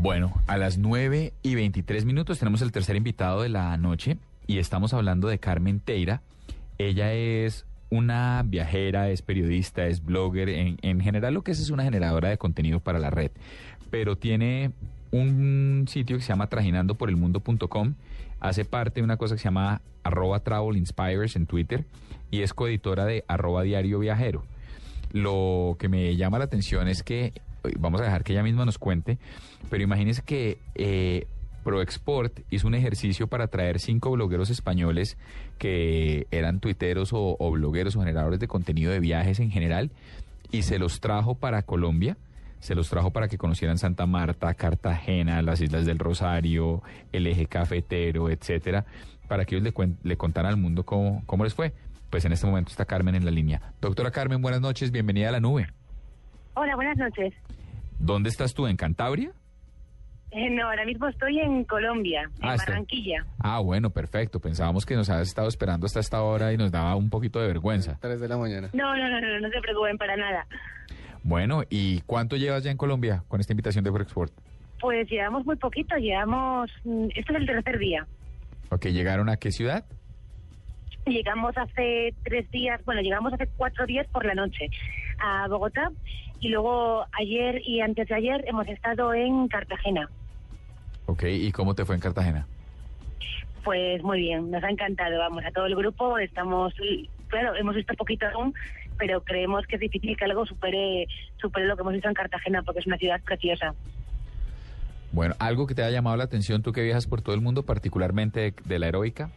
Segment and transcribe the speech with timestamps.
[0.00, 4.16] Bueno, a las 9 y 23 minutos tenemos el tercer invitado de la noche
[4.46, 6.22] y estamos hablando de Carmen Teira.
[6.78, 11.70] Ella es una viajera, es periodista, es blogger, en, en general lo que es es
[11.70, 13.32] una generadora de contenido para la red,
[13.90, 14.70] pero tiene
[15.10, 17.94] un sitio que se llama trajinandoporelmundo.com,
[18.38, 21.86] hace parte de una cosa que se llama arroba travel inspires en Twitter
[22.30, 24.44] y es coeditora de arroba diario viajero.
[25.12, 27.32] Lo que me llama la atención es que,
[27.78, 29.18] vamos a dejar que ella misma nos cuente,
[29.70, 31.26] pero imagínense que eh,
[31.64, 35.18] ProExport hizo un ejercicio para traer cinco blogueros españoles
[35.58, 39.90] que eran tuiteros o, o blogueros o generadores de contenido de viajes en general
[40.50, 42.16] y se los trajo para Colombia.
[42.60, 47.46] Se los trajo para que conocieran Santa Marta, Cartagena, las Islas del Rosario, el eje
[47.46, 48.84] cafetero, etcétera,
[49.28, 51.72] para que ellos le, cuen- le contaran al mundo cómo, cómo les fue.
[52.10, 53.74] Pues en este momento está Carmen en la línea.
[53.80, 55.68] Doctora Carmen, buenas noches, bienvenida a la nube.
[56.60, 57.32] Hola, buenas noches.
[58.00, 58.66] ¿Dónde estás tú?
[58.66, 59.30] ¿En Cantabria?
[60.30, 62.72] Eh, no, ahora mismo estoy en Colombia, en Ah, está.
[62.72, 63.24] Barranquilla.
[63.38, 64.40] Ah, bueno, perfecto.
[64.40, 67.46] Pensábamos que nos habías estado esperando hasta esta hora y nos daba un poquito de
[67.46, 67.96] vergüenza.
[68.00, 68.70] 3 de la mañana.
[68.72, 70.46] No, no, no, no, no se preocupen para nada.
[71.22, 74.32] Bueno, ¿y cuánto llevas ya en Colombia con esta invitación de Export?
[74.80, 76.70] Pues llevamos muy poquito, llevamos...
[76.84, 78.06] mm, Este es el tercer día.
[78.70, 79.84] Ok, ¿llegaron a qué ciudad?
[81.06, 84.68] Llegamos hace tres días, bueno, llegamos hace cuatro días por la noche
[85.18, 85.90] a Bogotá
[86.40, 90.08] y luego ayer y antes de ayer hemos estado en Cartagena.
[91.06, 92.46] Ok, ¿y cómo te fue en Cartagena?
[93.64, 96.74] Pues muy bien, nos ha encantado, vamos, a todo el grupo estamos,
[97.28, 98.54] claro, hemos visto poquito aún,
[98.98, 101.06] pero creemos que es difícil que algo supere,
[101.40, 103.74] supere lo que hemos visto en Cartagena, porque es una ciudad preciosa.
[105.12, 107.64] Bueno, ¿algo que te haya llamado la atención tú que viajas por todo el mundo,
[107.64, 109.30] particularmente de, de la heroica?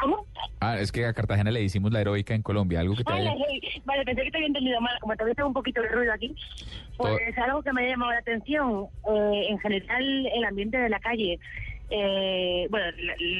[0.00, 0.26] ¿Cómo?
[0.60, 3.28] Ah, es que a Cartagena le hicimos la heroica en Colombia, algo que te Vale,
[3.28, 3.44] haya...
[3.84, 6.34] vale, pensé que te había entendido mal, como todavía tengo un poquito de ruido aquí.
[6.96, 11.00] Pues algo que me ha llamado la atención, eh, en general el ambiente de la
[11.00, 11.38] calle.
[11.90, 12.86] Eh, bueno,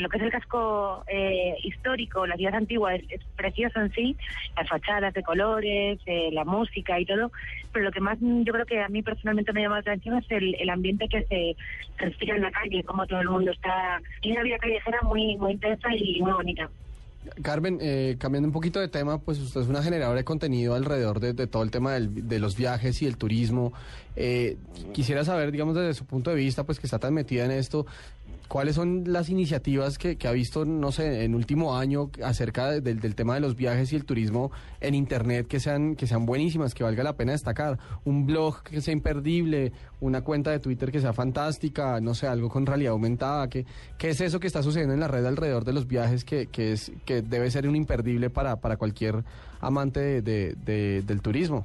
[0.00, 4.16] lo- que es el casco eh, histórico, la ciudad antigua es, es precioso en sí,
[4.56, 7.30] las fachadas de colores, eh, la música y todo,
[7.72, 10.30] pero lo que más yo creo que a mí personalmente me llama la atención es
[10.30, 11.56] el, el ambiente que se
[12.04, 15.52] respira en la calle, como todo el mundo está, tiene una vida callejera muy, muy
[15.52, 16.68] intensa y muy bonita.
[17.40, 21.20] Carmen, eh, cambiando un poquito de tema, pues usted es una generadora de contenido alrededor
[21.20, 23.72] de, de todo el tema del- de los viajes y el turismo.
[24.16, 24.56] Eh,
[24.92, 27.86] quisiera saber, digamos, desde su punto de vista, pues que está tan metida en esto,
[28.52, 32.82] ¿cuáles son las iniciativas que, que ha visto, no sé, en último año acerca de-
[32.82, 34.50] del, tema de los viajes y el turismo
[34.82, 37.78] en Internet que sean, que sean buenísimas, que valga la pena destacar?
[38.04, 42.50] Un blog que sea imperdible, una cuenta de Twitter que sea fantástica, no sé, algo
[42.50, 43.48] con realidad aumentada.
[43.48, 43.64] ¿Qué,
[43.96, 46.72] qué es eso que está sucediendo en la red alrededor de los viajes que, que,
[46.72, 49.24] es, que debe ser un imperdible para, para cualquier
[49.62, 51.64] amante de- de- de- del turismo?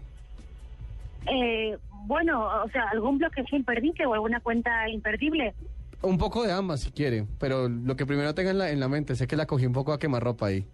[1.30, 5.54] Eh, bueno, o sea, algún bloque es imperdible o alguna cuenta imperdible.
[6.02, 8.88] Un poco de ambas, si quiere, pero lo que primero tenga en la, en la
[8.88, 10.66] mente, sé que la cogí un poco a quemarropa ahí.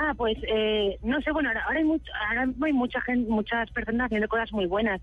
[0.00, 3.70] Ah, pues eh, no sé, bueno, ahora, ahora hay, mucho, ahora hay mucha gente, muchas
[3.72, 5.00] personas haciendo cosas muy buenas.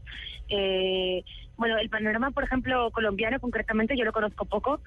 [0.50, 1.24] Eh,
[1.58, 4.82] bueno, el panorama, por ejemplo, colombiano concretamente, yo lo conozco poco,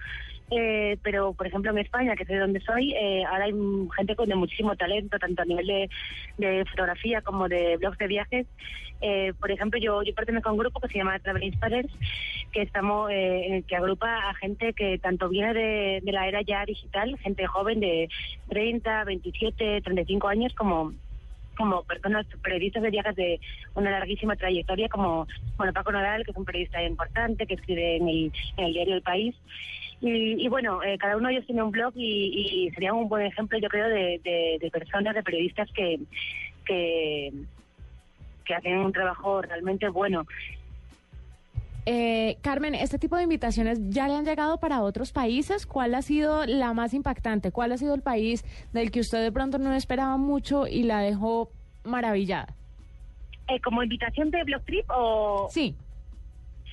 [0.51, 3.55] eh, pero por ejemplo en España, que es de donde soy, eh, ahora hay
[3.97, 5.91] gente con de muchísimo talento, tanto a nivel de,
[6.39, 8.47] de fotografía como de blogs de viajes.
[9.01, 11.93] Eh, por ejemplo, yo, yo pertenezco a un grupo que se llama Travel Inspirers,
[12.53, 16.65] que estamos eh, que agrupa a gente que tanto viene de, de la era ya
[16.65, 18.09] digital, gente joven de
[18.49, 20.93] 30, 27, 35 años, como
[21.59, 23.41] como personas periodistas de viajes de
[23.75, 25.27] una larguísima trayectoria, como
[25.57, 28.95] bueno Paco Nadal, que es un periodista importante, que escribe en el, en el diario
[28.95, 29.35] El País.
[30.01, 33.09] Y, y bueno, eh, cada uno de ellos tiene un blog y, y sería un
[33.09, 35.99] buen ejemplo, yo creo, de, de, de personas, de periodistas que,
[36.65, 37.33] que,
[38.45, 40.25] que hacen un trabajo realmente bueno.
[41.91, 45.65] Eh, Carmen, ¿este tipo de invitaciones ya le han llegado para otros países?
[45.65, 47.51] ¿Cuál ha sido la más impactante?
[47.51, 48.45] ¿Cuál ha sido el país
[48.75, 51.51] del que usted de pronto no esperaba mucho y la dejó
[51.85, 52.55] maravillada?
[53.49, 55.49] Eh, ¿Como invitación de Blog Trip o...?
[55.51, 55.75] Sí.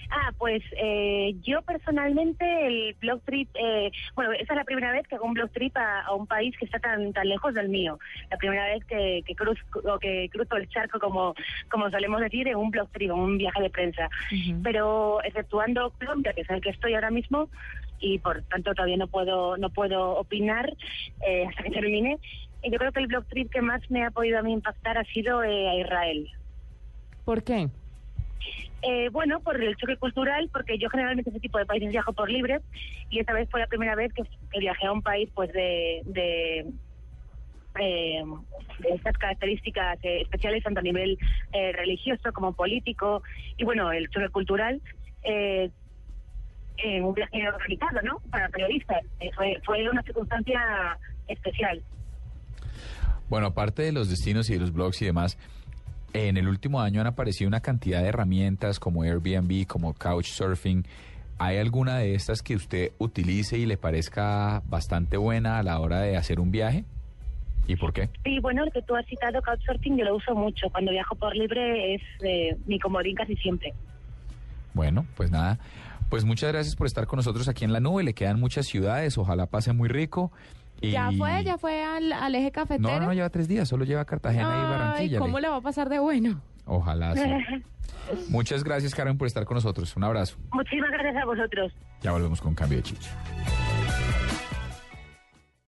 [0.09, 5.07] Ah, pues eh, yo personalmente el blog trip, eh, bueno, esta es la primera vez
[5.07, 7.69] que hago un blog trip a, a un país que está tan tan lejos del
[7.69, 7.99] mío.
[8.29, 11.33] La primera vez que, que, cruz, o que cruzo el charco, como,
[11.69, 14.09] como solemos decir, en un blog trip, en un viaje de prensa.
[14.63, 17.49] Pero exceptuando Colombia, que es el que estoy ahora mismo,
[17.99, 20.71] y por tanto todavía no puedo no puedo opinar
[21.25, 22.19] eh, hasta que termine.
[22.63, 24.97] Y yo creo que el blog trip que más me ha podido a mí impactar
[24.97, 26.29] ha sido eh, a Israel.
[27.23, 27.69] ¿Por qué?
[28.87, 32.29] Eh, bueno, por el choque cultural, porque yo generalmente ese tipo de países viajo por
[32.29, 32.59] libre
[33.09, 34.21] y esta vez fue la primera vez que,
[34.59, 36.67] viajé a un país pues de,
[37.79, 38.23] eh,
[38.83, 41.17] estas características eh, especiales tanto a nivel
[41.51, 43.23] eh, religioso como político
[43.57, 44.79] y bueno, el choque cultural.
[45.23, 45.71] Eh,
[47.01, 48.19] un viaje organizado, ¿no?
[48.29, 49.01] Para periodistas.
[49.35, 51.81] Fue, fue una circunstancia especial.
[53.29, 55.37] Bueno, aparte de los destinos y de los blogs y demás,
[56.15, 60.85] en el último año han aparecido una cantidad de herramientas como Airbnb, como Couchsurfing.
[61.37, 65.99] ¿Hay alguna de estas que usted utilice y le parezca bastante buena a la hora
[65.99, 66.85] de hacer un viaje?
[67.67, 68.09] ¿Y por qué?
[68.23, 70.69] Sí, bueno, el que tú has citado, Couchsurfing, yo lo uso mucho.
[70.69, 73.73] Cuando viajo por libre es eh, mi comodín casi siempre.
[74.73, 75.59] Bueno, pues nada.
[76.09, 78.03] Pues muchas gracias por estar con nosotros aquí en la nube.
[78.03, 79.17] Le quedan muchas ciudades.
[79.17, 80.31] Ojalá pase muy rico.
[80.87, 80.91] Y...
[80.91, 81.43] ¿Ya fue?
[81.43, 82.99] ¿Ya fue al, al eje cafetero?
[82.99, 83.67] No, no, lleva tres días.
[83.67, 85.19] Solo lleva Cartagena y Barranquilla.
[85.19, 86.41] ¿cómo le va a pasar de bueno?
[86.65, 87.29] Ojalá sí.
[88.29, 89.95] Muchas gracias, Karen, por estar con nosotros.
[89.95, 90.37] Un abrazo.
[90.51, 91.73] Muchísimas gracias a vosotros.
[92.01, 93.09] Ya volvemos con Cambio de Chicha.